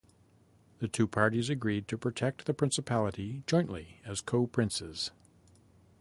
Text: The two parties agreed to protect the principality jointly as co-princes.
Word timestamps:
The 0.79 0.87
two 0.87 1.05
parties 1.05 1.51
agreed 1.51 1.87
to 1.89 1.95
protect 1.95 2.45
the 2.47 2.55
principality 2.55 3.43
jointly 3.45 4.01
as 4.03 4.19
co-princes. 4.19 5.11